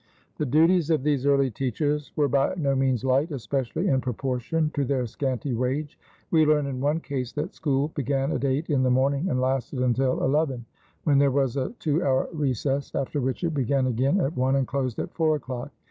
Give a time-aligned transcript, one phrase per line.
[0.39, 4.83] The duties of these early teachers were by no means light, especially in proportion to
[4.83, 5.95] their scanty wage.
[6.31, 9.77] We learn in one case that school began at eight in the morning and lasted
[9.81, 10.65] until eleven,
[11.03, 14.65] when there was a two hour recess, after which it began again at one and
[14.65, 15.71] closed at four o'clock.